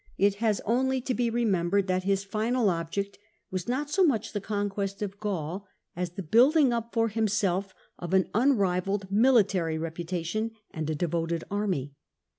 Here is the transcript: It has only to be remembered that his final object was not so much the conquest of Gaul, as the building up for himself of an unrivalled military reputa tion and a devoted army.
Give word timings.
It 0.17 0.33
has 0.41 0.61
only 0.65 0.99
to 1.01 1.13
be 1.13 1.29
remembered 1.29 1.85
that 1.85 2.05
his 2.05 2.23
final 2.23 2.71
object 2.71 3.19
was 3.51 3.67
not 3.67 3.91
so 3.91 4.03
much 4.03 4.33
the 4.33 4.41
conquest 4.41 5.03
of 5.03 5.19
Gaul, 5.19 5.67
as 5.95 6.13
the 6.13 6.23
building 6.23 6.73
up 6.73 6.91
for 6.91 7.09
himself 7.09 7.75
of 7.99 8.11
an 8.15 8.27
unrivalled 8.33 9.11
military 9.11 9.77
reputa 9.77 10.25
tion 10.25 10.51
and 10.71 10.89
a 10.89 10.95
devoted 10.95 11.43
army. 11.51 11.93